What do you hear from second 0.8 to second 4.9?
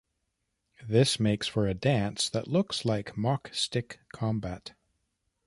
This makes for a dance that looks like "mock stick combat".